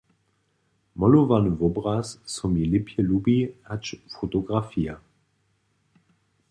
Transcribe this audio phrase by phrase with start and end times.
[1.01, 3.85] Molowany wobraz so mi lěpje lubi hač
[4.15, 4.95] fotografija.